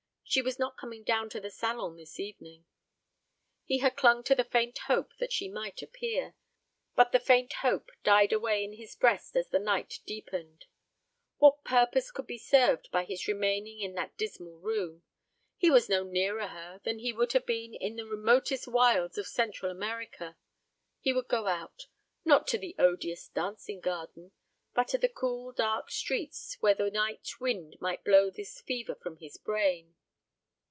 [0.23, 2.63] She was not coming down to the salon this evening.
[3.65, 6.35] He had clung to the faint hope that she might appear;
[6.95, 10.67] but the faint hope died away in his breast as the night deepened.
[11.35, 15.03] What purpose could be served by his remaining in that dismal room?
[15.57, 19.27] He was no nearer her than he would have been in the remotest wilds of
[19.27, 20.37] Central America.
[21.01, 21.87] He would go out
[22.23, 24.31] not to the odious dancing garden,
[24.73, 29.17] but to the cool dark streets, where the night wind might blow this fever from
[29.17, 29.97] his brain.